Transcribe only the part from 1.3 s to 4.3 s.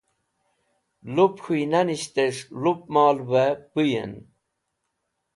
k̃huynanishtẽs̃h lup molvẽ pũyẽn.